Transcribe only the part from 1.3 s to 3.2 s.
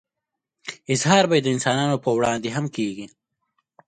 يې د انسانانو په وړاندې هم کېږي.